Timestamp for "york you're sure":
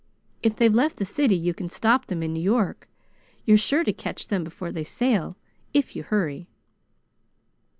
2.41-3.83